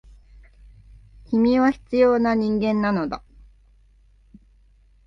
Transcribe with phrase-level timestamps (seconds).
[1.25, 3.21] 君は必要な人間なのだ。